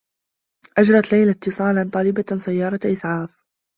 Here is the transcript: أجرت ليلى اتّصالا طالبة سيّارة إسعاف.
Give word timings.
أجرت 0.77 1.13
ليلى 1.13 1.31
اتّصالا 1.31 1.89
طالبة 1.93 2.25
سيّارة 2.37 2.79
إسعاف. 2.93 3.29